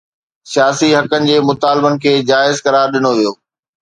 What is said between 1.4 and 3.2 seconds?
مطالبن کي جائز قرار ڏنو